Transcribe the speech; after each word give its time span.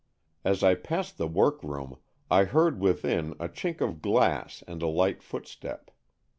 As 0.43 0.63
I 0.63 0.73
passed 0.73 1.19
the 1.19 1.27
workroom, 1.27 1.97
I 2.31 2.45
heard 2.45 2.79
within 2.79 3.33
a 3.39 3.47
chink 3.47 3.81
of 3.81 4.01
glass 4.01 4.63
and 4.67 4.81
a 4.81 4.87
light 4.87 5.21
footstep. 5.21 5.91